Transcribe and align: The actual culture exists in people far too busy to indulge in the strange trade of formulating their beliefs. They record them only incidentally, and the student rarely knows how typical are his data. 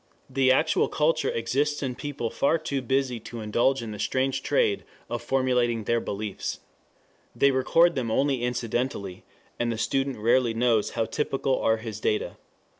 The 0.27 0.51
actual 0.51 0.87
culture 0.89 1.29
exists 1.29 1.83
in 1.83 1.93
people 1.93 2.31
far 2.31 2.57
too 2.57 2.81
busy 2.81 3.19
to 3.19 3.39
indulge 3.39 3.83
in 3.83 3.91
the 3.91 3.99
strange 3.99 4.41
trade 4.41 4.83
of 5.11 5.21
formulating 5.21 5.83
their 5.83 5.99
beliefs. 5.99 6.59
They 7.35 7.51
record 7.51 7.93
them 7.93 8.09
only 8.09 8.41
incidentally, 8.41 9.23
and 9.59 9.71
the 9.71 9.77
student 9.77 10.17
rarely 10.17 10.55
knows 10.55 10.89
how 10.97 11.05
typical 11.05 11.61
are 11.61 11.77
his 11.77 11.99
data. 11.99 12.37